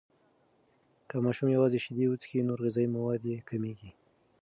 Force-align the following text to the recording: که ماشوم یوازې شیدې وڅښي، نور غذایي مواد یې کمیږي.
که 1.09 1.15
ماشوم 1.25 1.49
یوازې 1.57 1.77
شیدې 1.85 2.05
وڅښي، 2.07 2.39
نور 2.49 2.59
غذایي 2.65 2.87
مواد 2.95 3.21
یې 3.31 3.37
کمیږي. 3.49 3.91